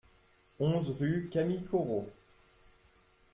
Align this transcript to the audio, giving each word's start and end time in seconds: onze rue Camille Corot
onze 0.59 0.89
rue 0.93 1.29
Camille 1.31 1.63
Corot 1.65 2.07